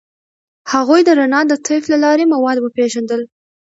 هغوی 0.71 1.01
د 1.05 1.09
رڼا 1.19 1.41
د 1.47 1.53
طیف 1.67 1.83
له 1.93 1.97
لارې 2.03 2.25
مواد 2.33 2.57
وپیژندل. 2.59 3.21